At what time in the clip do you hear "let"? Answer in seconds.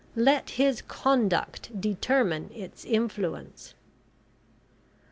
0.15-0.49